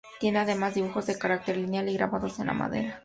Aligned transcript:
Tiene 0.19 0.39
además 0.39 0.73
dibujos 0.73 1.05
de 1.05 1.19
carácter 1.19 1.57
lineal 1.57 1.87
y 1.87 1.93
grabados 1.93 2.39
en 2.39 2.47
la 2.47 2.53
madera. 2.53 2.99